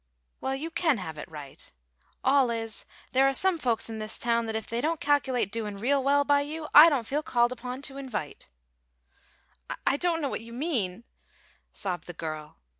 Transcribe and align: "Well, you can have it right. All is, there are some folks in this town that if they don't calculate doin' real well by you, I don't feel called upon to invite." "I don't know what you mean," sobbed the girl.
"Well, 0.41 0.55
you 0.55 0.71
can 0.71 0.97
have 0.97 1.19
it 1.19 1.29
right. 1.29 1.71
All 2.23 2.49
is, 2.49 2.85
there 3.11 3.27
are 3.27 3.35
some 3.35 3.59
folks 3.59 3.87
in 3.87 3.99
this 3.99 4.17
town 4.17 4.47
that 4.47 4.55
if 4.55 4.65
they 4.65 4.81
don't 4.81 4.99
calculate 4.99 5.51
doin' 5.51 5.77
real 5.77 6.03
well 6.03 6.23
by 6.23 6.41
you, 6.41 6.69
I 6.73 6.89
don't 6.89 7.05
feel 7.05 7.21
called 7.21 7.51
upon 7.51 7.83
to 7.83 7.97
invite." 7.97 8.49
"I 9.85 9.97
don't 9.97 10.19
know 10.19 10.29
what 10.29 10.41
you 10.41 10.53
mean," 10.53 11.03
sobbed 11.71 12.07
the 12.07 12.13
girl. 12.13 12.55